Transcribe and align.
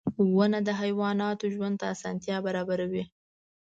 •ونه 0.35 0.59
د 0.67 0.69
حیواناتو 0.81 1.45
ژوند 1.55 1.75
ته 1.81 1.85
اسانتیا 1.93 2.37
برابروي. 2.45 3.03